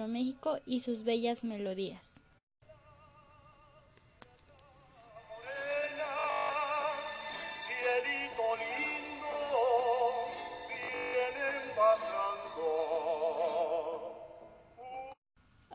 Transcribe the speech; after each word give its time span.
México 0.00 0.58
y 0.64 0.80
sus 0.80 1.04
bellas 1.04 1.44
melodías. 1.44 2.22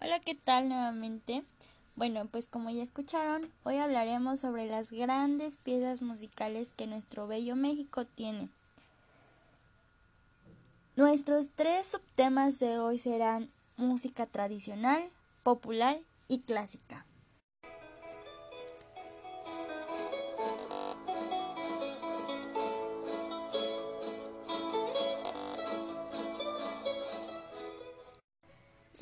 Hola, 0.02 0.20
¿qué 0.20 0.34
tal 0.34 0.68
nuevamente? 0.68 1.44
Bueno, 1.95 2.28
pues 2.31 2.48
como 2.48 2.72
ya 2.72 2.81
escucharon, 2.81 3.52
hoy 3.64 3.78
hablaremos 3.78 4.40
sobre 4.40 4.66
las 4.66 4.92
grandes 4.92 5.58
piezas 5.58 6.02
musicales 6.02 6.72
que 6.76 6.88
nuestro 6.88 7.28
bello 7.28 7.56
México 7.56 8.06
tiene. 8.06 8.50
Nuestros 10.95 11.50
tres 11.54 11.86
subtemas 11.86 12.58
de 12.58 12.80
hoy 12.80 12.98
serán 12.98 13.52
música 13.77 14.26
tradicional, 14.26 15.08
popular 15.44 15.99
y 16.27 16.40
clásica. 16.41 17.05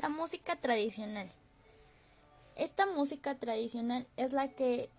La 0.02 0.10
música 0.10 0.58
tradicional. 0.58 1.28
Esta 2.58 2.86
música 2.86 3.36
tradicional 3.40 4.08
es 4.18 4.34
la 4.34 4.50
que 4.50 4.90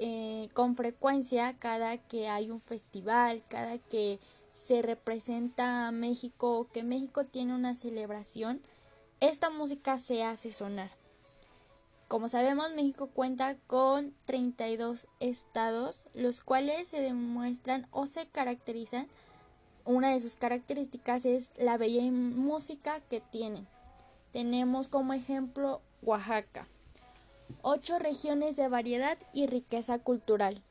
eh, 0.00 0.48
con 0.54 0.74
frecuencia 0.74 1.56
cada 1.58 1.98
que 1.98 2.28
hay 2.28 2.50
un 2.50 2.60
festival, 2.60 3.42
cada 3.48 3.78
que 3.78 4.18
se 4.52 4.82
representa 4.82 5.88
a 5.88 5.92
México, 5.92 6.68
que 6.72 6.82
México 6.82 7.24
tiene 7.24 7.54
una 7.54 7.74
celebración, 7.74 8.60
esta 9.20 9.50
música 9.50 9.98
se 9.98 10.24
hace 10.24 10.50
sonar. 10.50 10.90
Como 12.08 12.28
sabemos, 12.28 12.72
México 12.72 13.08
cuenta 13.08 13.56
con 13.66 14.14
32 14.26 15.06
estados, 15.20 16.06
los 16.14 16.40
cuales 16.40 16.88
se 16.88 17.00
demuestran 17.00 17.86
o 17.90 18.06
se 18.06 18.26
caracterizan. 18.26 19.06
Una 19.84 20.10
de 20.10 20.20
sus 20.20 20.36
características 20.36 21.24
es 21.24 21.52
la 21.58 21.76
bella 21.76 22.02
música 22.10 23.00
que 23.00 23.20
tienen. 23.20 23.68
Tenemos 24.32 24.88
como 24.88 25.12
ejemplo 25.12 25.82
Oaxaca. 26.02 26.66
Ocho 27.62 27.98
regiones 27.98 28.56
de 28.56 28.68
variedad 28.68 29.18
y 29.34 29.46
riqueza 29.46 29.98
cultural. 29.98 30.62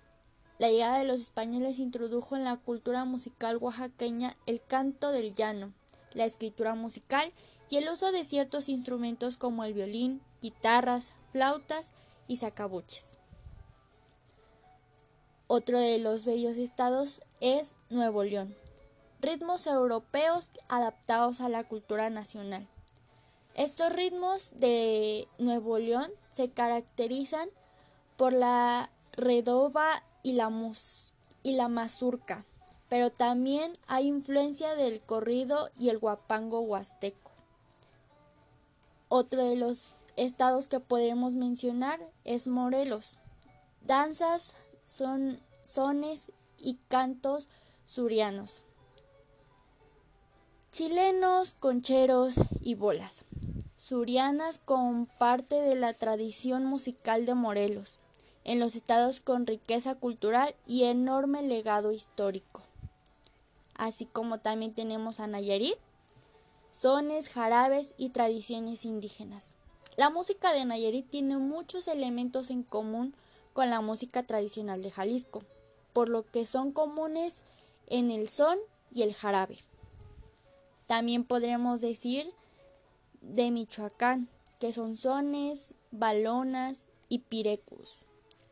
La 0.58 0.70
llegada 0.70 0.98
de 0.98 1.06
los 1.06 1.22
españoles 1.22 1.80
introdujo 1.80 2.36
en 2.36 2.44
la 2.44 2.58
cultura 2.58 3.06
musical 3.06 3.58
oaxaqueña 3.58 4.36
el 4.46 4.62
canto 4.62 5.12
del 5.12 5.34
llano, 5.34 5.74
la 6.14 6.26
escritura 6.26 6.76
musical 6.76 7.32
y 7.70 7.78
el 7.78 7.90
uso 7.90 8.12
de 8.12 8.24
ciertos 8.24 8.70
instrumentos 8.70 9.38
como 9.38 9.64
el 9.64 9.74
violín, 9.74 10.22
guitarras, 10.42 11.14
flautas 11.32 11.92
y 12.28 12.38
sacabuches. 12.38 13.18
Otro 15.48 15.80
de 15.80 15.98
los 15.98 16.26
bellos 16.26 16.58
estados 16.58 17.22
es 17.42 17.76
Nuevo 17.90 18.24
León. 18.24 18.56
Ritmos 19.20 19.66
europeos 19.68 20.52
adaptados 20.68 21.42
a 21.42 21.50
la 21.50 21.64
cultura 21.64 22.10
nacional. 22.10 22.68
Estos 23.56 23.92
ritmos 23.92 24.58
de 24.58 25.28
Nuevo 25.38 25.80
León 25.80 26.12
se 26.30 26.52
caracterizan 26.52 27.50
por 28.16 28.32
la 28.32 28.92
redoba 29.14 30.04
y 30.24 30.34
la, 30.34 30.52
y 31.44 31.54
la 31.54 31.68
mazurca, 31.68 32.46
pero 32.90 33.12
también 33.12 33.78
hay 33.88 34.08
influencia 34.08 34.76
del 34.76 35.00
corrido 35.02 35.70
y 35.78 35.90
el 35.90 36.00
guapango 36.00 36.62
huasteco. 36.62 37.32
Otro 39.08 39.44
de 39.44 39.56
los 39.56 39.94
estados 40.18 40.68
que 40.68 40.80
podemos 40.80 41.36
mencionar 41.36 42.00
es 42.26 42.48
Morelos. 42.48 43.20
Danzas, 43.86 44.54
son, 44.82 45.40
sones 45.64 46.32
y 46.60 46.80
cantos 46.88 47.48
surianos. 47.86 48.64
Chilenos, 50.72 51.54
concheros 51.54 52.36
y 52.62 52.76
bolas. 52.76 53.26
Surianas 53.76 54.60
con 54.60 55.08
parte 55.08 55.56
de 55.56 55.76
la 55.76 55.94
tradición 55.94 56.66
musical 56.66 57.26
de 57.26 57.34
Morelos 57.34 58.00
en 58.50 58.60
los 58.60 58.76
estados 58.76 59.20
con 59.20 59.46
riqueza 59.46 59.96
cultural 59.96 60.56
y 60.66 60.86
enorme 60.86 61.44
legado 61.44 61.92
histórico. 61.92 62.59
Así 63.80 64.06
como 64.06 64.40
también 64.40 64.74
tenemos 64.74 65.22
a 65.22 65.28
Nayarit, 65.28 65.78
sones, 66.70 67.30
jarabes 67.30 67.94
y 67.98 68.10
tradiciones 68.10 68.84
indígenas. 68.84 69.56
La 69.96 70.10
música 70.10 70.52
de 70.52 70.66
Nayarit 70.66 71.10
tiene 71.10 71.38
muchos 71.38 71.88
elementos 71.88 72.50
en 72.50 72.64
común 72.64 73.16
con 73.54 73.70
la 73.70 73.80
música 73.80 74.22
tradicional 74.24 74.82
de 74.82 74.92
Jalisco, 74.92 75.44
por 75.94 76.10
lo 76.10 76.26
que 76.26 76.46
son 76.46 76.74
comunes 76.74 77.44
en 77.88 78.12
el 78.12 78.28
son 78.28 78.60
y 78.94 79.04
el 79.04 79.14
jarabe. 79.14 79.58
También 80.86 81.24
podremos 81.24 81.80
decir 81.80 82.30
de 83.22 83.50
Michoacán, 83.50 84.28
que 84.60 84.74
son 84.74 84.98
sones, 84.98 85.76
balonas 85.92 86.90
y 87.08 87.20
pirecus. 87.20 88.00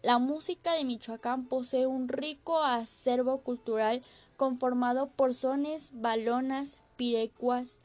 La 0.03 0.19
música 0.19 0.71
de 0.71 0.85
Michoacán 0.85 1.47
posee 1.47 1.85
un 1.85 2.07
rico 2.07 2.59
acervo 2.63 3.39
cultural 3.39 4.01
conformado 4.37 5.07
por 5.07 5.33
sones, 5.33 5.91
balonas, 5.93 6.77
pirecuas 6.95 7.81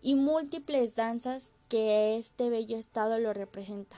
y 0.00 0.14
múltiples 0.14 0.96
danzas 0.96 1.52
que 1.68 2.16
este 2.16 2.48
bello 2.48 2.78
estado 2.78 3.18
lo 3.18 3.32
representa. 3.34 3.96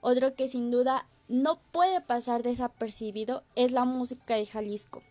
Otro 0.00 0.36
que 0.36 0.48
sin 0.48 0.70
duda 0.70 1.06
no 1.28 1.58
puede 1.72 2.00
pasar 2.00 2.42
desapercibido 2.42 3.42
es 3.56 3.72
la 3.72 3.84
música 3.84 4.36
de 4.36 4.46
Jalisco. 4.46 5.02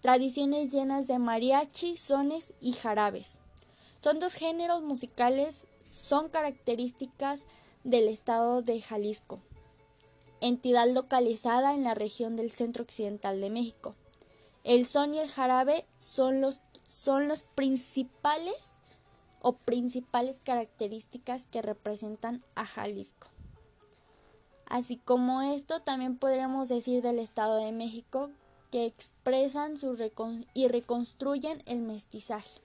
Tradiciones 0.00 0.68
llenas 0.68 1.08
de 1.08 1.18
mariachi, 1.18 1.96
sones 1.96 2.52
y 2.60 2.72
jarabes. 2.72 3.40
Son 3.98 4.20
dos 4.20 4.34
géneros 4.34 4.82
musicales, 4.82 5.66
son 5.84 6.28
características 6.28 7.46
del 7.82 8.08
estado 8.08 8.62
de 8.62 8.80
Jalisco 8.80 9.40
entidad 10.40 10.88
localizada 10.92 11.74
en 11.74 11.84
la 11.84 11.94
región 11.94 12.36
del 12.36 12.50
centro 12.50 12.84
occidental 12.84 13.40
de 13.40 13.50
México. 13.50 13.94
El 14.66 14.84
son 14.84 15.14
y 15.14 15.20
el 15.20 15.28
jarabe 15.28 15.86
son 15.96 16.40
los, 16.40 16.60
son 16.82 17.28
los 17.28 17.44
principales 17.44 18.74
o 19.40 19.52
principales 19.52 20.40
características 20.42 21.46
que 21.46 21.62
representan 21.62 22.42
a 22.56 22.66
Jalisco. 22.66 23.28
Así 24.68 24.96
como 24.96 25.42
esto, 25.42 25.82
también 25.82 26.18
podremos 26.18 26.68
decir 26.68 27.00
del 27.00 27.20
Estado 27.20 27.58
de 27.58 27.70
México 27.70 28.32
que 28.72 28.86
expresan 28.86 29.74
y 30.52 30.66
reconstruyen 30.66 31.62
el 31.66 31.82
mestizaje. 31.82 32.60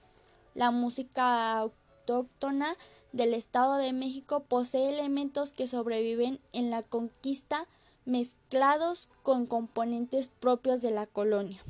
La 0.54 0.72
música 0.72 1.56
autóctona 1.56 2.74
del 3.12 3.32
Estado 3.32 3.76
de 3.76 3.92
México 3.92 4.40
posee 4.40 4.90
elementos 4.90 5.52
que 5.52 5.68
sobreviven 5.68 6.40
en 6.52 6.68
la 6.70 6.82
conquista 6.82 7.68
mezclados 8.04 9.08
con 9.22 9.46
componentes 9.46 10.26
propios 10.26 10.82
de 10.82 10.90
la 10.90 11.06
colonia. 11.06 11.62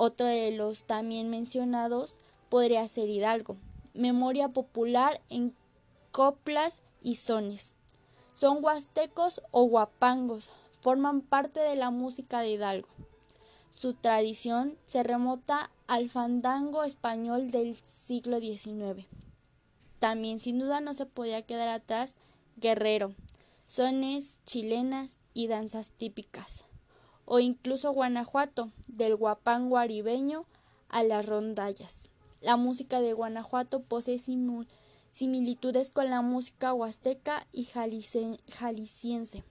Otro 0.00 0.26
de 0.26 0.52
los 0.52 0.84
también 0.84 1.28
mencionados 1.28 2.18
podría 2.48 2.86
ser 2.86 3.08
Hidalgo, 3.08 3.56
memoria 3.94 4.48
popular 4.48 5.20
en 5.28 5.56
coplas 6.12 6.82
y 7.02 7.16
sones. 7.16 7.74
Son 8.32 8.64
huastecos 8.64 9.42
o 9.50 9.64
guapangos, 9.64 10.50
forman 10.80 11.20
parte 11.20 11.58
de 11.58 11.74
la 11.74 11.90
música 11.90 12.40
de 12.40 12.50
Hidalgo. 12.52 12.88
Su 13.70 13.92
tradición 13.92 14.78
se 14.86 15.02
remota 15.02 15.70
al 15.88 16.08
fandango 16.08 16.84
español 16.84 17.50
del 17.50 17.74
siglo 17.74 18.38
XIX. 18.38 19.04
También 19.98 20.38
sin 20.38 20.60
duda 20.60 20.80
no 20.80 20.94
se 20.94 21.06
podía 21.06 21.42
quedar 21.42 21.68
atrás 21.68 22.14
Guerrero, 22.56 23.14
sones 23.66 24.38
chilenas 24.44 25.16
y 25.34 25.48
danzas 25.48 25.90
típicas, 25.90 26.66
o 27.30 27.40
incluso 27.40 27.92
Guanajuato, 27.92 28.70
del 28.86 29.14
guapán 29.14 29.68
guaribeño 29.68 30.46
a 30.88 31.02
las 31.02 31.26
rondallas. 31.26 32.08
La 32.40 32.56
música 32.56 33.02
de 33.02 33.12
Guanajuato 33.12 33.82
posee 33.82 34.18
similitudes 35.10 35.90
con 35.90 36.08
la 36.08 36.22
música 36.22 36.72
huasteca 36.72 37.46
y 37.52 37.64
jalisciense. 37.64 39.44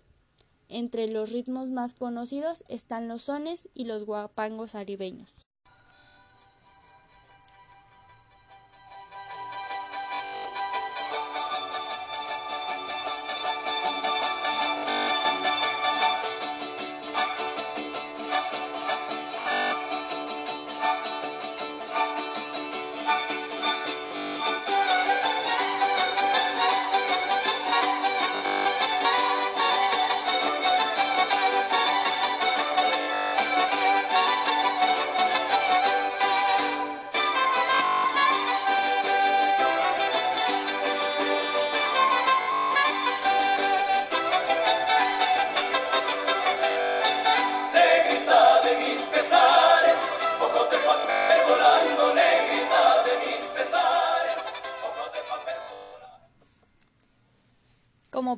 Entre 0.70 1.08
los 1.08 1.32
ritmos 1.32 1.70
más 1.70 1.94
conocidos 1.94 2.64
están 2.68 3.08
los 3.08 3.22
sones 3.22 3.70
y 3.76 3.86
los 3.86 4.06
guapangos 4.06 4.74
aribeños. 4.74 5.47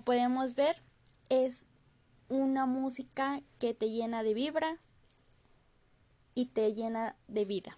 Podemos 0.04 0.56
ver, 0.56 0.75
es 1.30 1.66
una 2.30 2.66
música 2.66 3.42
que 3.60 3.74
te 3.74 3.90
llena 3.90 4.24
de 4.24 4.34
vibra 4.34 4.78
y 6.36 6.46
te 6.46 6.74
llena 6.74 7.16
de 7.28 7.46
vida. 7.46 7.78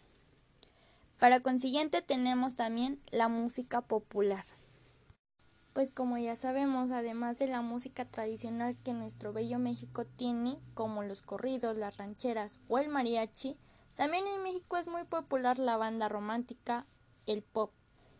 Para 1.19 1.39
consiguiente 1.39 2.01
tenemos 2.01 2.55
también 2.55 3.01
la 3.11 3.27
música 3.27 3.81
popular. 3.81 4.43
Pues 5.73 5.89
como 5.89 6.17
ya 6.17 6.35
sabemos, 6.35 6.91
además 6.91 7.39
de 7.39 7.47
la 7.47 7.61
música 7.61 8.03
tradicional 8.03 8.75
que 8.83 8.93
nuestro 8.93 9.31
bello 9.31 9.57
México 9.57 10.05
tiene, 10.05 10.57
como 10.73 11.03
los 11.03 11.21
corridos, 11.21 11.77
las 11.77 11.97
rancheras 11.97 12.59
o 12.67 12.77
el 12.77 12.89
mariachi, 12.89 13.57
también 13.95 14.27
en 14.27 14.43
México 14.43 14.77
es 14.77 14.87
muy 14.87 15.05
popular 15.05 15.59
la 15.59 15.77
banda 15.77 16.09
romántica, 16.09 16.85
el 17.25 17.41
pop. 17.41 17.71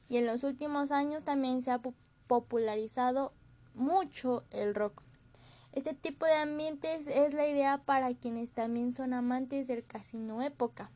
Y 0.07 0.17
en 0.17 0.25
los 0.25 0.43
últimos 0.43 0.91
años 0.91 1.25
también 1.25 1.61
se 1.61 1.71
ha 1.71 1.81
popularizado 2.27 3.33
mucho 3.73 4.43
el 4.51 4.75
rock. 4.75 5.01
Este 5.73 5.93
tipo 5.93 6.25
de 6.25 6.33
ambientes 6.33 7.07
es 7.07 7.33
la 7.33 7.47
idea 7.47 7.77
para 7.77 8.13
quienes 8.13 8.51
también 8.51 8.91
son 8.91 9.13
amantes 9.13 9.67
del 9.67 9.85
casino 9.85 10.41
época 10.41 10.91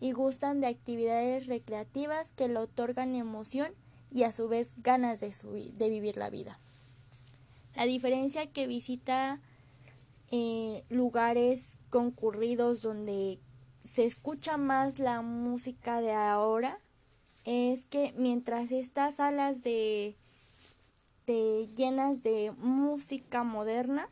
y 0.00 0.12
gustan 0.12 0.60
de 0.60 0.68
actividades 0.68 1.46
recreativas 1.46 2.32
que 2.32 2.48
le 2.48 2.58
otorgan 2.58 3.16
emoción 3.16 3.72
y 4.12 4.22
a 4.22 4.32
su 4.32 4.48
vez 4.48 4.74
ganas 4.76 5.20
de, 5.20 5.32
de 5.76 5.88
vivir 5.90 6.16
la 6.16 6.30
vida. 6.30 6.58
La 7.74 7.86
diferencia 7.86 8.46
que 8.46 8.68
visita 8.68 9.40
eh, 10.30 10.84
lugares 10.88 11.78
concurridos 11.90 12.82
donde 12.82 13.38
se 13.82 14.04
escucha 14.04 14.56
más 14.56 14.98
la 14.98 15.22
música 15.22 16.00
de 16.00 16.12
ahora 16.12 16.78
es 17.44 17.84
que 17.84 18.14
mientras 18.16 18.72
estas 18.72 19.16
salas 19.16 19.62
de, 19.62 20.16
llenas 21.26 22.22
de 22.22 22.52
música 22.58 23.42
moderna, 23.42 24.08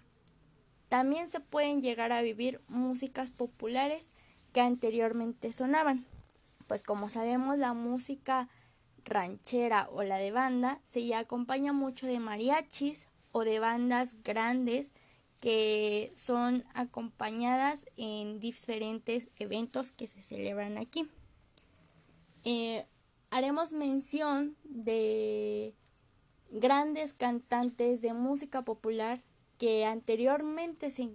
también 0.89 1.29
se 1.29 1.41
pueden 1.41 1.81
llegar 1.81 2.13
a 2.13 2.23
vivir 2.23 2.61
músicas 2.69 3.31
populares 3.31 4.09
que 4.53 4.61
anteriormente 4.61 5.53
sonaban. 5.53 6.05
Pues 6.69 6.83
como 6.85 7.09
sabemos 7.09 7.59
la 7.59 7.73
música 7.73 8.49
ranchera 9.05 9.89
o 9.93 10.03
la 10.03 10.17
de 10.17 10.33
banda 10.33 10.81
se 10.85 11.15
acompaña 11.15 11.73
mucho 11.73 12.07
de 12.07 12.19
mariachis 12.19 13.07
o 13.33 13.45
de 13.45 13.59
bandas 13.59 14.23
grandes 14.23 14.93
que 15.41 16.13
son 16.15 16.65
acompañadas 16.75 17.87
en 17.97 18.39
diferentes 18.39 19.29
eventos 19.39 19.91
que 19.91 20.07
se 20.07 20.23
celebran 20.23 20.79
aquí. 20.79 21.09
Eh, 22.45 22.87
haremos 23.31 23.73
mención 23.73 24.57
de 24.63 25.75
grandes 26.53 27.15
cantantes 27.15 28.03
de 28.03 28.13
música 28.13 28.63
popular 28.63 29.21
que 29.59 29.85
anteriormente 29.85 30.91
se, 30.91 31.11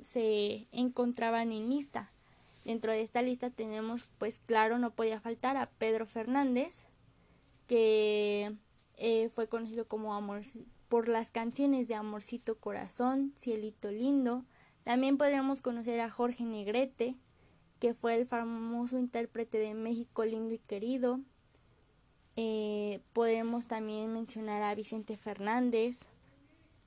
se 0.00 0.66
encontraban 0.72 1.52
en 1.52 1.68
lista. 1.68 2.12
Dentro 2.64 2.92
de 2.92 3.02
esta 3.02 3.22
lista 3.22 3.50
tenemos, 3.50 4.12
pues 4.18 4.40
claro, 4.44 4.78
no 4.78 4.90
podía 4.90 5.20
faltar 5.20 5.56
a 5.56 5.70
Pedro 5.70 6.06
Fernández, 6.06 6.86
que 7.66 8.56
eh, 8.96 9.28
fue 9.30 9.48
conocido 9.48 9.84
como 9.84 10.14
Amor 10.14 10.42
por 10.88 11.08
las 11.08 11.30
canciones 11.30 11.86
de 11.86 11.94
Amorcito 11.94 12.58
Corazón, 12.58 13.32
Cielito 13.36 13.90
Lindo. 13.90 14.44
También 14.84 15.18
podríamos 15.18 15.60
conocer 15.60 16.00
a 16.00 16.10
Jorge 16.10 16.44
Negrete, 16.44 17.16
que 17.78 17.94
fue 17.94 18.14
el 18.16 18.26
famoso 18.26 18.98
intérprete 18.98 19.58
de 19.58 19.74
México 19.74 20.24
Lindo 20.24 20.54
y 20.54 20.58
Querido. 20.58 21.20
Eh, 22.40 23.00
podemos 23.14 23.66
también 23.66 24.12
mencionar 24.12 24.62
a 24.62 24.72
Vicente 24.76 25.16
Fernández, 25.16 26.02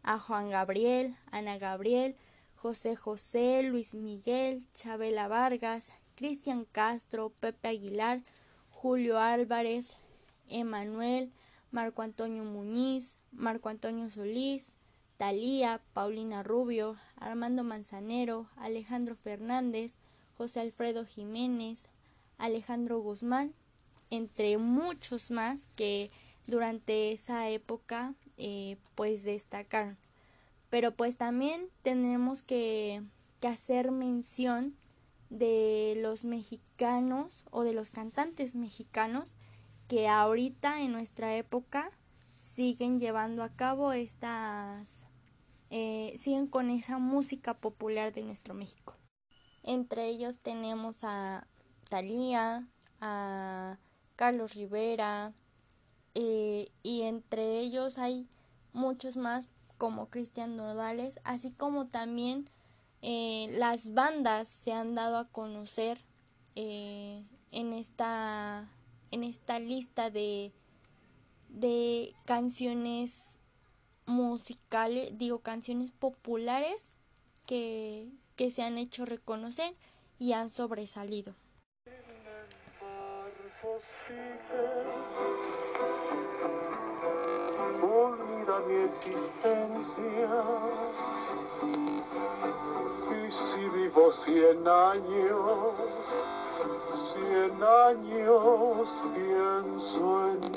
a 0.01 0.17
Juan 0.17 0.49
Gabriel, 0.49 1.17
Ana 1.29 1.57
Gabriel, 1.57 2.15
José 2.55 2.95
José, 2.95 3.61
Luis 3.61 3.93
Miguel, 3.93 4.65
Chabela 4.71 5.27
Vargas, 5.27 5.91
Cristian 6.15 6.65
Castro, 6.71 7.33
Pepe 7.41 7.67
Aguilar, 7.67 8.21
Julio 8.69 9.19
Álvarez, 9.19 9.97
Emanuel, 10.47 11.33
Marco 11.69 12.01
Antonio 12.01 12.45
Muñiz, 12.45 13.17
Marco 13.33 13.67
Antonio 13.67 14.09
Solís, 14.09 14.75
Talía, 15.17 15.81
Paulina 15.91 16.43
Rubio, 16.43 16.95
Armando 17.17 17.65
Manzanero, 17.65 18.47
Alejandro 18.55 19.17
Fernández, 19.17 19.95
José 20.37 20.61
Alfredo 20.61 21.03
Jiménez, 21.03 21.89
Alejandro 22.37 23.01
Guzmán, 23.01 23.53
entre 24.11 24.59
muchos 24.59 25.31
más 25.31 25.67
que 25.75 26.11
durante 26.45 27.11
esa 27.11 27.49
época 27.49 28.13
eh, 28.37 28.77
pues 28.93 29.23
destacaron. 29.23 29.97
Pero 30.69 30.95
pues 30.95 31.17
también 31.17 31.67
tenemos 31.81 32.43
que, 32.43 33.01
que 33.39 33.47
hacer 33.47 33.91
mención 33.91 34.75
de 35.31 35.95
los 35.97 36.25
mexicanos 36.25 37.45
o 37.49 37.63
de 37.63 37.73
los 37.73 37.89
cantantes 37.89 38.53
mexicanos 38.53 39.35
que 39.87 40.07
ahorita 40.07 40.81
en 40.81 40.91
nuestra 40.91 41.35
época 41.35 41.89
siguen 42.39 42.99
llevando 42.99 43.43
a 43.43 43.49
cabo 43.49 43.93
estas, 43.93 45.05
eh, 45.69 46.13
siguen 46.17 46.47
con 46.47 46.69
esa 46.69 46.97
música 46.97 47.53
popular 47.53 48.11
de 48.11 48.23
nuestro 48.23 48.53
México. 48.53 48.95
Entre 49.63 50.07
ellos 50.07 50.39
tenemos 50.39 51.03
a 51.03 51.47
Thalía, 51.89 52.67
a 52.99 53.77
Carlos 54.21 54.53
Rivera, 54.53 55.33
eh, 56.13 56.67
y 56.83 57.01
entre 57.01 57.57
ellos 57.57 57.97
hay 57.97 58.27
muchos 58.71 59.17
más 59.17 59.49
como 59.79 60.09
Cristian 60.09 60.55
Nodales, 60.55 61.19
así 61.23 61.49
como 61.49 61.87
también 61.87 62.47
eh, 63.01 63.47
las 63.57 63.95
bandas 63.95 64.47
se 64.47 64.73
han 64.73 64.93
dado 64.93 65.17
a 65.17 65.25
conocer 65.25 65.97
en 66.53 67.73
esta 67.73 68.69
en 69.09 69.23
esta 69.23 69.59
lista 69.59 70.11
de, 70.11 70.51
de 71.49 72.13
canciones 72.25 73.39
musicales, 74.05 75.17
digo 75.17 75.39
canciones 75.39 75.89
populares 75.89 76.99
que, 77.47 78.11
que 78.35 78.51
se 78.51 78.61
han 78.61 78.77
hecho 78.77 79.05
reconocer 79.05 79.75
y 80.19 80.33
han 80.33 80.51
sobresalido. 80.51 81.33
Mi 88.59 88.75
existencia 88.83 90.43
y 93.09 93.31
si 93.31 93.69
vivo 93.69 94.11
cien 94.25 94.67
años 94.67 95.75
cien 97.13 97.63
años 97.63 98.87
pienso 99.13 100.29
en 100.29 100.41
ti. 100.41 100.51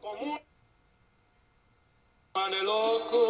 Como 0.00 0.42
un 2.34 2.66
loco, 2.66 3.22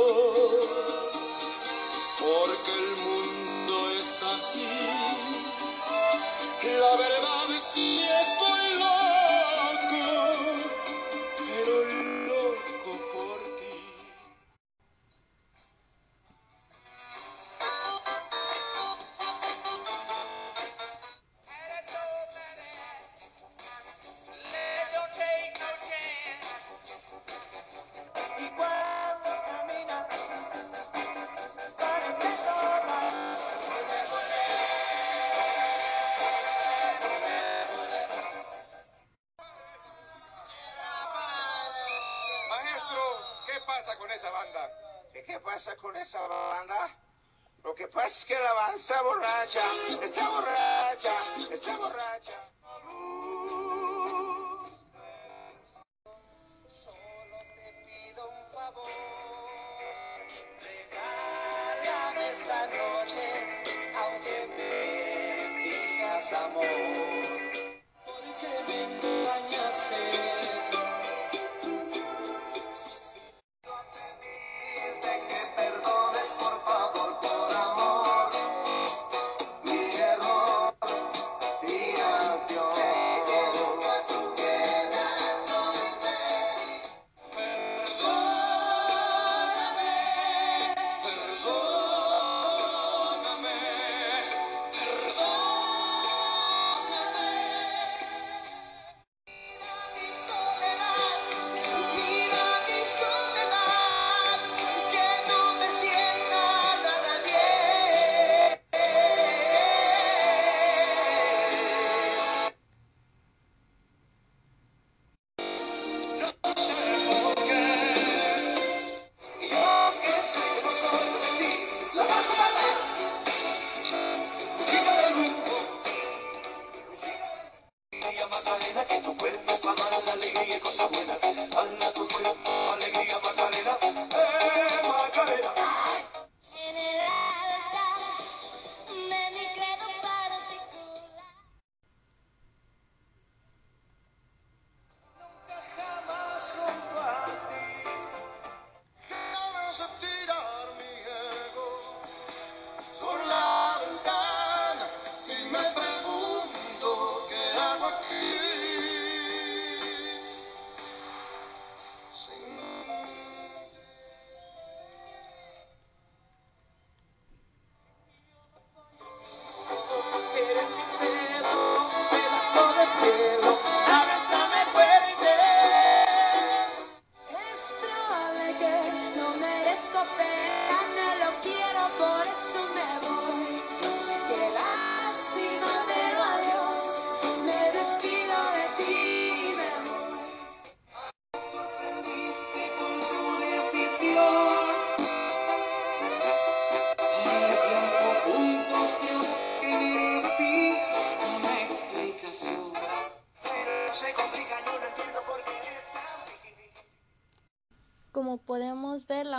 porque 2.19 2.73
el 2.83 2.91
mundo 3.07 3.75
es 3.99 4.23
así. 4.23 4.69
La 6.63 6.97
verdad 6.97 7.57
es 7.57 7.63
si 7.63 8.03
pasa 43.79 43.97
con 43.97 44.11
esa 44.11 44.29
banda? 44.31 44.73
¿Qué, 45.13 45.39
pasa 45.39 45.77
con 45.77 45.97
esa 45.97 46.21
banda? 46.27 46.99
Lo 47.63 47.73
que 47.77 47.87
pasa 47.87 48.09
es 48.09 48.25
que 48.25 48.35
la 48.35 48.75
está 48.75 49.01
borracha, 49.03 49.61
está 50.03 50.29
borracha, 50.29 51.13
está 51.53 51.77
borracha. 51.77 52.58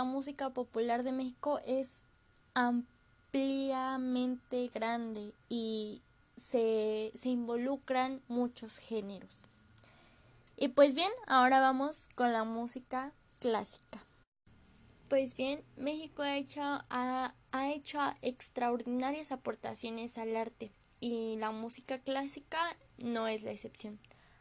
La 0.00 0.04
música 0.04 0.48
popular 0.48 1.02
de 1.02 1.12
México 1.12 1.60
es 1.66 2.04
ampliamente 2.54 4.68
grande 4.68 5.34
y 5.50 6.00
se, 6.38 7.12
se 7.14 7.28
involucran 7.28 8.22
muchos 8.26 8.78
géneros. 8.78 9.44
Y 10.56 10.68
pues 10.68 10.94
bien, 10.94 11.12
ahora 11.26 11.60
vamos 11.60 12.08
con 12.14 12.32
la 12.32 12.44
música 12.44 13.12
clásica. 13.40 14.02
Pues 15.10 15.36
bien, 15.36 15.62
México 15.76 16.22
ha 16.22 16.38
hecho, 16.38 16.62
ha, 16.62 17.34
ha 17.52 17.70
hecho 17.70 17.98
extraordinarias 18.22 19.32
aportaciones 19.32 20.16
al 20.16 20.34
arte 20.34 20.72
y 20.98 21.36
la 21.36 21.50
música 21.50 21.98
clásica 21.98 22.74
no 23.04 23.28
es 23.28 23.42
la 23.42 23.50
excepción. 23.50 23.98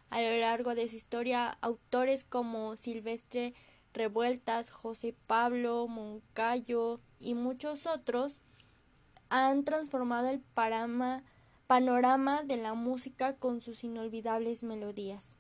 A 0.10 0.22
lo 0.22 0.38
largo 0.38 0.74
de 0.74 0.88
su 0.88 0.96
historia, 0.96 1.58
autores 1.60 2.24
como 2.24 2.78
Silvestre 2.78 3.54
Revueltas, 4.00 4.70
José 4.70 5.14
Pablo, 5.28 5.86
Moncayo 5.90 7.02
y 7.20 7.34
muchos 7.34 7.86
otros 7.86 8.42
han 9.28 9.66
transformado 9.66 10.30
el 10.30 10.40
panorama 11.68 12.44
de 12.44 12.56
la 12.56 12.76
música 12.76 13.36
con 13.36 13.60
sus 13.60 13.84
inolvidables 13.84 14.64
melodías. 14.64 15.36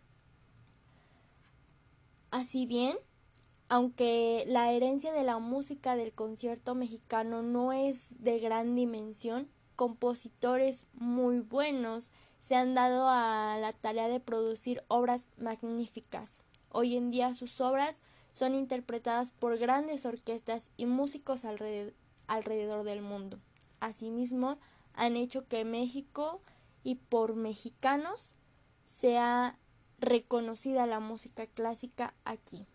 Así 2.31 2.65
bien, 2.65 2.97
aunque 3.69 4.43
la 4.45 4.73
herencia 4.73 5.13
de 5.13 5.23
la 5.23 5.39
música 5.39 5.95
del 5.95 6.11
concierto 6.11 6.75
mexicano 6.75 7.41
no 7.41 7.71
es 7.71 8.21
de 8.21 8.39
gran 8.39 8.75
dimensión, 8.75 9.47
compositores 9.77 10.85
muy 10.93 11.39
buenos 11.39 12.11
se 12.39 12.55
han 12.55 12.73
dado 12.73 13.07
a 13.07 13.57
la 13.61 13.71
tarea 13.71 14.09
de 14.09 14.19
producir 14.19 14.83
obras 14.89 15.31
magníficas. 15.37 16.41
Hoy 16.71 16.97
en 16.97 17.09
día 17.09 17.33
sus 17.33 17.61
obras 17.61 18.01
son 18.31 18.55
interpretadas 18.55 19.31
por 19.31 19.57
grandes 19.57 20.05
orquestas 20.05 20.71
y 20.77 20.85
músicos 20.85 21.45
alrededor, 21.45 22.83
del 22.83 23.01
mundo. 23.01 23.39
Asimismo, 23.79 24.57
han 24.93 25.15
hecho 25.15 25.47
que 25.47 25.65
México 25.65 26.41
y 26.83 26.95
por 26.95 27.35
mexicanos 27.35 28.35
sea 28.85 29.57
reconocida 29.99 30.87
la 30.87 30.99
música 30.99 31.47
clásica 31.47 32.13
aquí. 32.25 32.65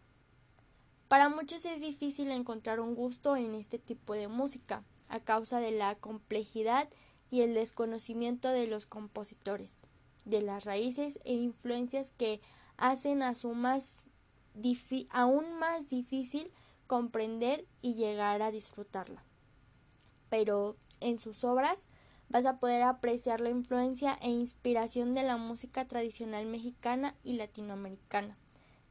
Para 1.08 1.28
muchos 1.28 1.64
es 1.64 1.80
difícil 1.80 2.30
encontrar 2.30 2.80
un 2.80 2.94
gusto 2.94 3.36
en 3.36 3.54
este 3.54 3.78
tipo 3.78 4.14
de 4.14 4.28
música 4.28 4.82
a 5.08 5.20
causa 5.20 5.60
de 5.60 5.70
la 5.70 5.94
complejidad 5.94 6.88
y 7.30 7.42
el 7.42 7.54
desconocimiento 7.54 8.48
de 8.48 8.66
los 8.66 8.86
compositores, 8.86 9.82
de 10.24 10.42
las 10.42 10.64
raíces 10.64 11.20
e 11.24 11.34
influencias 11.34 12.10
que 12.16 12.40
hacen 12.76 13.22
a 13.22 13.34
su 13.34 13.54
más 13.54 14.03
aún 15.10 15.58
más 15.58 15.88
difícil 15.88 16.50
comprender 16.86 17.66
y 17.82 17.94
llegar 17.94 18.42
a 18.42 18.50
disfrutarla. 18.50 19.22
Pero 20.28 20.76
en 21.00 21.18
sus 21.18 21.44
obras 21.44 21.82
vas 22.28 22.46
a 22.46 22.58
poder 22.58 22.82
apreciar 22.82 23.40
la 23.40 23.50
influencia 23.50 24.18
e 24.20 24.30
inspiración 24.30 25.14
de 25.14 25.22
la 25.22 25.36
música 25.36 25.86
tradicional 25.86 26.46
mexicana 26.46 27.14
y 27.22 27.34
latinoamericana, 27.34 28.36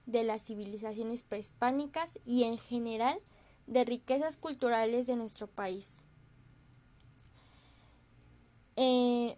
de 0.05 0.23
las 0.23 0.43
civilizaciones 0.43 1.23
prehispánicas 1.23 2.19
y 2.25 2.43
en 2.43 2.57
general 2.57 3.19
de 3.67 3.85
riquezas 3.85 4.37
culturales 4.37 5.07
de 5.07 5.15
nuestro 5.15 5.47
país. 5.47 6.01
Eh, 8.75 9.37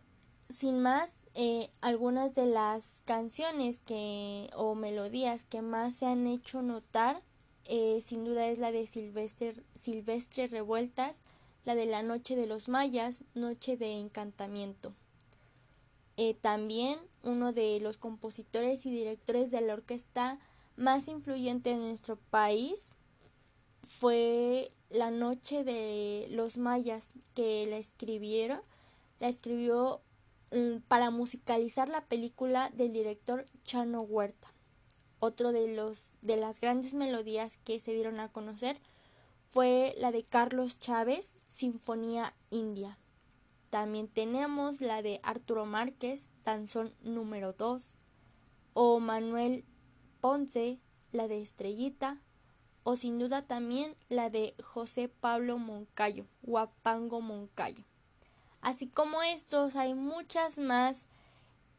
sin 0.50 0.79
más, 0.79 1.22
eh, 1.35 1.69
algunas 1.81 2.33
de 2.33 2.45
las 2.45 3.01
canciones 3.05 3.79
que 3.79 4.49
o 4.55 4.73
melodías 4.73 5.45
que 5.45 5.61
más 5.61 5.95
se 5.95 6.05
han 6.05 6.27
hecho 6.27 6.61
notar 6.61 7.21
eh, 7.65 7.99
sin 8.01 8.23
duda 8.23 8.47
es 8.47 8.59
la 8.59 8.71
de 8.71 8.85
Silvestre, 8.85 9.53
Silvestre 9.73 10.47
Revueltas, 10.47 11.23
la 11.65 11.75
de 11.75 11.87
la 11.87 12.03
Noche 12.03 12.35
de 12.35 12.45
los 12.45 12.69
Mayas, 12.69 13.23
Noche 13.33 13.75
de 13.75 13.93
Encantamiento. 13.93 14.93
Eh, 16.15 16.35
también 16.35 16.99
uno 17.23 17.51
de 17.51 17.79
los 17.81 17.97
compositores 17.97 18.85
y 18.85 18.91
directores 18.91 19.51
de 19.51 19.61
la 19.61 19.73
orquesta 19.73 20.39
más 20.77 21.07
influyente 21.07 21.71
de 21.71 21.77
nuestro 21.77 22.17
país 22.17 22.93
fue 23.81 24.71
La 24.89 25.11
Noche 25.11 25.63
de 25.63 26.27
los 26.29 26.57
Mayas, 26.57 27.11
que 27.33 27.65
la 27.65 27.77
escribieron, 27.77 28.61
la 29.19 29.27
escribió 29.27 30.01
para 30.87 31.09
musicalizar 31.09 31.89
la 31.89 32.05
película 32.05 32.69
del 32.69 32.91
director 32.91 33.45
Chano 33.63 33.99
Huerta. 34.01 34.47
Otro 35.19 35.51
de 35.51 35.75
los 35.75 36.17
de 36.21 36.37
las 36.37 36.59
grandes 36.59 36.93
melodías 36.93 37.57
que 37.63 37.79
se 37.79 37.93
dieron 37.93 38.19
a 38.19 38.31
conocer 38.31 38.79
fue 39.47 39.95
la 39.97 40.11
de 40.11 40.23
Carlos 40.23 40.79
Chávez, 40.79 41.35
Sinfonía 41.47 42.35
India. 42.49 42.97
También 43.69 44.07
tenemos 44.07 44.81
la 44.81 45.01
de 45.01 45.19
Arturo 45.23 45.65
Márquez, 45.65 46.31
Danzón 46.43 46.93
número 47.01 47.53
2, 47.53 47.97
o 48.73 48.99
Manuel 48.99 49.65
Ponce, 50.21 50.79
la 51.11 51.27
de 51.27 51.41
Estrellita, 51.41 52.21
o 52.83 52.95
sin 52.95 53.17
duda 53.17 53.47
también 53.47 53.95
la 54.09 54.29
de 54.29 54.53
José 54.63 55.09
Pablo 55.09 55.57
Moncayo, 55.57 56.27
Huapango 56.43 57.21
Moncayo. 57.21 57.83
Así 58.65 58.88
como 58.88 59.22
estos, 59.22 59.75
hay 59.75 59.93
muchas 59.93 60.57
más 60.57 61.05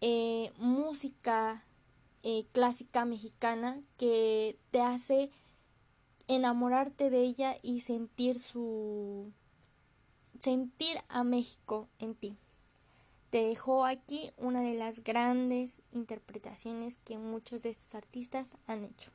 eh, 0.00 0.52
música 0.57 1.64
eh, 2.23 2.47
clásica 2.52 3.05
mexicana 3.05 3.81
que 3.99 4.57
te 4.71 4.81
hace 4.81 5.28
enamorarte 6.28 7.11
de 7.11 7.23
ella 7.23 7.57
y 7.61 7.81
sentir 7.81 8.38
su 8.38 9.33
sentir 10.38 10.97
a 11.09 11.25
México 11.25 11.88
en 11.99 12.14
ti. 12.14 12.37
Te 13.31 13.43
dejo 13.43 13.85
aquí 13.85 14.31
una 14.37 14.61
de 14.61 14.75
las 14.75 15.02
grandes 15.02 15.83
interpretaciones 15.90 16.99
que 17.05 17.19
muchos 17.19 17.64
de 17.64 17.71
estos 17.71 17.97
artistas 17.97 18.57
han 18.69 18.85
hecho. 18.85 19.11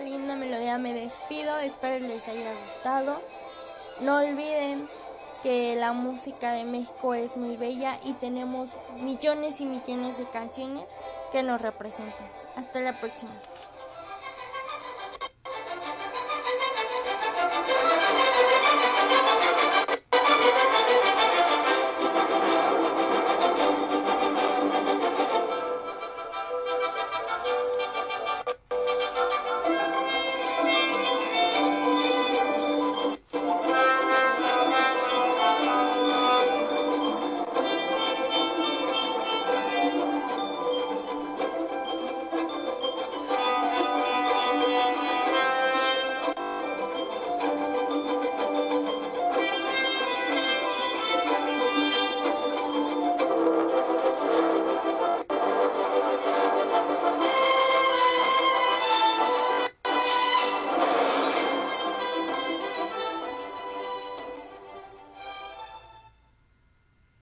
linda 0.00 0.36
melodía 0.36 0.78
me 0.78 0.92
despido, 0.92 1.58
espero 1.58 1.98
les 2.06 2.26
haya 2.28 2.52
gustado. 2.52 3.20
No 4.00 4.18
olviden 4.18 4.88
que 5.42 5.76
la 5.76 5.92
música 5.92 6.52
de 6.52 6.64
México 6.64 7.14
es 7.14 7.36
muy 7.36 7.56
bella 7.56 7.98
y 8.02 8.14
tenemos 8.14 8.70
millones 9.00 9.60
y 9.60 9.66
millones 9.66 10.18
de 10.18 10.24
canciones 10.24 10.88
que 11.30 11.42
nos 11.42 11.60
representan. 11.60 12.26
Hasta 12.56 12.80
la 12.80 12.92
próxima. 12.92 13.32